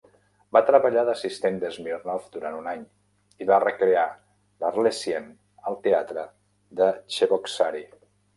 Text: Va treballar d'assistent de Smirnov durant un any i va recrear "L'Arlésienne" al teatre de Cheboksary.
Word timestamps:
Va 0.55 0.59
treballar 0.67 1.01
d'assistent 1.09 1.59
de 1.63 1.69
Smirnov 1.75 2.25
durant 2.35 2.57
un 2.61 2.69
any 2.71 2.81
i 3.43 3.47
va 3.51 3.59
recrear 3.65 4.07
"L'Arlésienne" 4.65 5.31
al 5.73 5.79
teatre 5.85 6.25
de 6.83 6.91
Cheboksary. 7.19 7.87